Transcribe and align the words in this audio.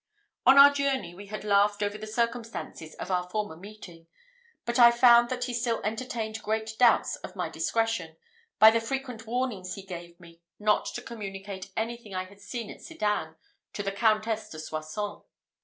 On 0.47 0.57
our 0.57 0.73
journey 0.73 1.13
we 1.13 1.27
had 1.27 1.43
laughed 1.43 1.83
over 1.83 1.95
the 1.95 2.07
circumstances 2.07 2.95
of 2.95 3.11
our 3.11 3.29
former 3.29 3.55
meeting; 3.55 4.07
but 4.65 4.79
I 4.79 4.89
found 4.89 5.29
that 5.29 5.43
he 5.43 5.53
still 5.53 5.79
entertained 5.83 6.41
great 6.41 6.75
doubts 6.79 7.17
of 7.17 7.35
my 7.35 7.49
discretion, 7.49 8.15
by 8.57 8.71
the 8.71 8.81
frequent 8.81 9.27
warnings 9.27 9.75
he 9.75 9.83
gave 9.83 10.19
me 10.19 10.41
not 10.57 10.87
to 10.95 11.03
communicate 11.03 11.71
anything 11.77 12.15
I 12.15 12.23
had 12.23 12.41
seen 12.41 12.71
at 12.71 12.81
Sedan 12.81 13.35
to 13.73 13.83
the 13.83 13.91
Countess 13.91 14.49
de 14.49 14.57
Soissons. 14.57 15.21